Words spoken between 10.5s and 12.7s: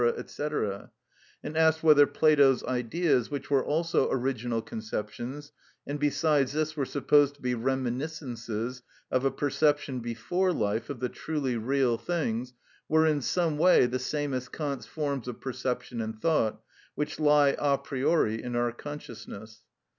life of the truly real things,